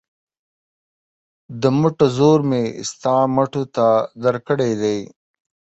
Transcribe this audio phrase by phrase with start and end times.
[1.61, 3.87] د مټو زور مې ستا مټو ته
[4.23, 4.99] درکړی دی.